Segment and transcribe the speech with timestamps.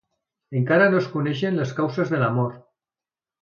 [0.59, 2.59] Encara no es coneixen les causes de la mort.